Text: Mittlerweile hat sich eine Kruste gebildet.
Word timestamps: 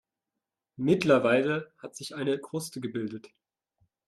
Mittlerweile 0.77 1.71
hat 1.77 1.95
sich 1.95 2.15
eine 2.15 2.39
Kruste 2.39 2.81
gebildet. 2.81 3.29